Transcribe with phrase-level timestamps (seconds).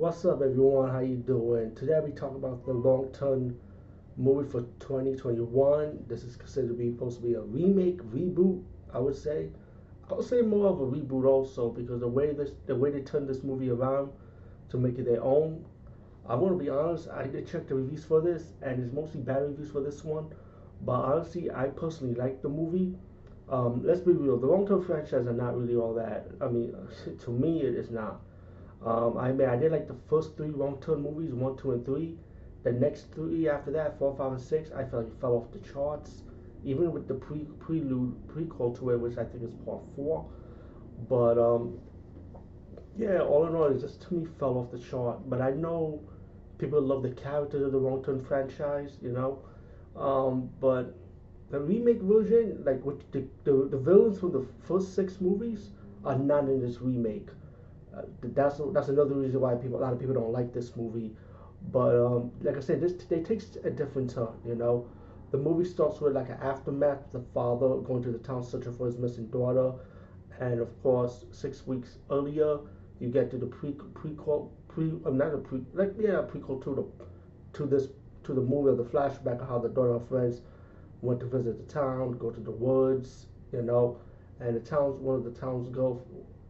[0.00, 0.90] What's up, everyone?
[0.90, 1.74] How you doing?
[1.74, 3.54] Today we talk about the Wrong Turn
[4.16, 6.06] movie for 2021.
[6.08, 8.62] This is considered to be supposed to be a remake, reboot.
[8.94, 9.50] I would say.
[10.10, 13.02] I would say more of a reboot also because the way this, the way they
[13.02, 14.10] turned this movie around
[14.70, 15.66] to make it their own.
[16.26, 17.10] I want to be honest.
[17.10, 20.32] I did check the reviews for this, and it's mostly bad reviews for this one.
[20.80, 22.94] But honestly, I personally like the movie.
[23.50, 24.38] Um, let's be real.
[24.38, 26.26] The Wrong Turn franchise are not really all that.
[26.40, 26.74] I mean,
[27.22, 28.22] to me, it is not.
[28.84, 31.84] Um, I mean, I did like the first three Wrong Turn movies, one, two, and
[31.84, 32.16] three.
[32.62, 35.58] The next three after that, four, five, and six, I felt like fell off the
[35.58, 36.22] charts.
[36.64, 40.26] Even with the pre prelude prequel to it, which I think is part four.
[41.08, 41.78] But um,
[42.96, 45.28] yeah, all in all, it just to me fell off the chart.
[45.28, 46.00] But I know
[46.58, 49.42] people love the characters of the Wrong Turn franchise, you know.
[49.96, 50.94] Um, but
[51.50, 55.70] the remake version, like with the, the the villains from the first six movies,
[56.04, 57.28] are not in this remake.
[57.96, 61.10] Uh, that's that's another reason why people a lot of people don't like this movie.
[61.72, 64.28] But um, like I said, this they takes a different turn.
[64.46, 64.86] You know,
[65.30, 67.12] the movie starts with like an aftermath.
[67.12, 69.72] The father going to the town searching for his missing daughter,
[70.38, 72.58] and of course, six weeks earlier,
[73.00, 76.74] you get to the pre prequel pre I'm not a pre like yeah prequel to
[76.74, 76.84] the
[77.58, 77.88] to this
[78.24, 80.42] to the movie of the flashback of how the daughter and friends
[81.02, 83.98] went to visit the town, go to the woods, you know,
[84.38, 86.00] and the towns one of the towns go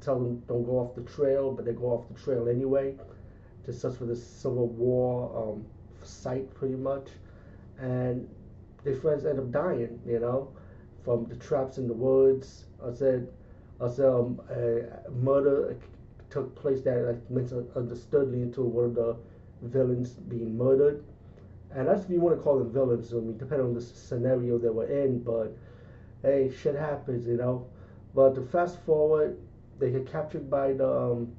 [0.00, 2.94] tell them don't go off the trail, but they go off the trail anyway,
[3.64, 5.64] to search for this Civil War um,
[6.02, 7.08] site pretty much,
[7.78, 8.28] and
[8.84, 10.50] their friends end up dying, you know,
[11.04, 12.64] from the traps in the woods.
[12.84, 13.28] I said,
[13.80, 15.76] I said um, a murder
[16.30, 19.16] took place that like misunderstoodly into one of the
[19.62, 21.04] villains being murdered.
[21.74, 24.58] And that's if you want to call them villains, I mean, depending on the scenario
[24.58, 25.56] they were in, but
[26.22, 27.66] hey, shit happens, you know.
[28.14, 29.38] But to fast forward,
[29.78, 31.32] they get captured by the um,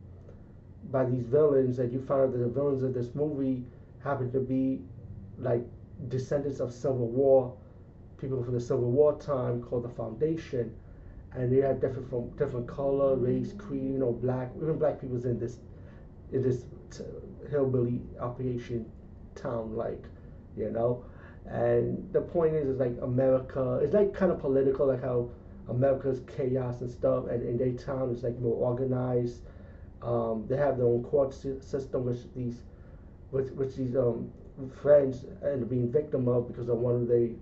[0.91, 3.63] by these villains, and you find out that the villains of this movie
[4.03, 4.81] happen to be
[5.37, 5.63] like
[6.07, 7.55] descendants of Civil War
[8.19, 10.75] people from the Civil War time called the Foundation,
[11.33, 14.51] and they have different from different color, race, creed, you know, black.
[14.57, 15.59] Even black people's in this
[16.31, 17.03] in this t-
[17.49, 18.85] hillbilly operation
[19.35, 20.03] town, like
[20.57, 21.03] you know.
[21.45, 23.79] And the point is, is like America.
[23.81, 25.29] It's like kind of political, like how
[25.69, 29.41] America's chaos and stuff, and in their town is like more organized.
[30.01, 32.61] Um, they have their own court system, which these,
[33.31, 34.31] which, which these um,
[34.81, 37.35] friends end up being victim of because of one of the,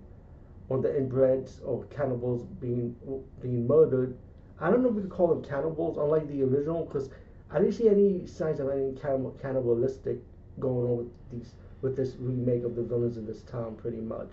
[0.68, 2.96] one of the inbreds or cannibals being
[3.42, 4.18] being murdered.
[4.60, 7.10] I don't know if we could call them cannibals, unlike the original, because
[7.52, 10.18] I didn't see any signs of any cannibal, cannibalistic
[10.60, 14.32] going on with these with this remake of the villains in this town, pretty much,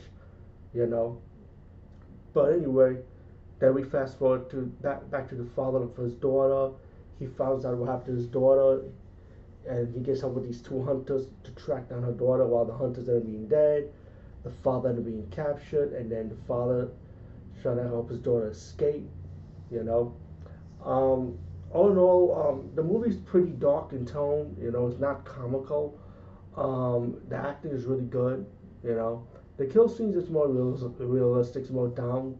[0.72, 1.20] you know.
[2.32, 2.96] But anyway,
[3.58, 6.74] then we fast forward to back back to the father of his daughter.
[7.18, 8.82] He finds out what happened to his daughter,
[9.68, 12.74] and he gets up with these two hunters to track down her daughter while the
[12.74, 13.88] hunters end up being dead.
[14.42, 16.88] The father end up being captured, and then the father
[17.62, 19.08] trying to help his daughter escape.
[19.70, 20.14] You know,
[20.84, 21.38] um,
[21.72, 24.56] all in all, um, the movie's pretty dark in tone.
[24.60, 25.98] You know, it's not comical.
[26.56, 28.44] Um, the acting is really good.
[28.82, 29.26] You know,
[29.56, 32.36] the kill scenes is more realistic, it's more down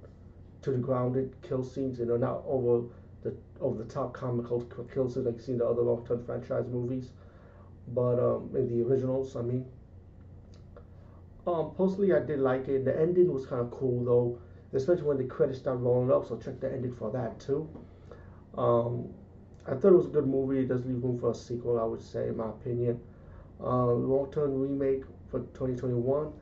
[0.65, 2.87] to the grounded kill scenes, you know, not over
[3.23, 6.25] the over the top comical kill scenes like you see in the other Wrong Turn
[6.25, 7.11] franchise movies.
[7.89, 9.67] But um, in the originals, I mean.
[11.47, 12.87] Um, personally, I did like it.
[12.87, 14.39] The ending was kind of cool though,
[14.77, 16.27] especially when the credits start rolling up.
[16.27, 17.69] So check the ending for that too.
[18.57, 19.13] Um,
[19.67, 20.61] I thought it was a good movie.
[20.61, 23.01] It does leave room for a sequel, I would say, in my opinion.
[23.61, 26.33] Uh, Wrong Turn remake for 2021.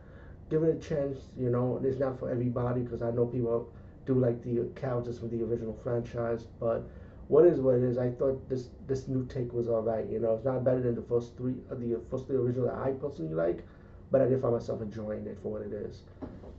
[0.50, 1.81] Give it a chance, you know.
[1.82, 3.72] It's not for everybody because I know people
[4.06, 6.82] do like the characters from the original franchise, but
[7.28, 7.98] what is what it is.
[7.98, 10.08] I thought this this new take was alright.
[10.10, 12.76] You know, it's not better than the first three, uh, the first three original that
[12.76, 13.64] I personally like,
[14.10, 16.02] but I did find myself enjoying it for what it is.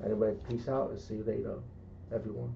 [0.04, 1.60] Anyway, peace out and see you later,
[2.14, 2.54] everyone.